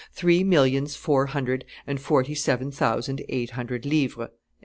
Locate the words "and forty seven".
1.85-2.71